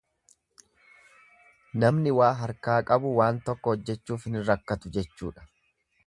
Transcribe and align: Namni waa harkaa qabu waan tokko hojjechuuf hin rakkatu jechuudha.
Namni 1.83 2.13
waa 2.19 2.31
harkaa 2.39 2.77
qabu 2.87 3.11
waan 3.19 3.41
tokko 3.49 3.75
hojjechuuf 3.75 4.25
hin 4.31 4.39
rakkatu 4.49 4.93
jechuudha. 4.97 5.45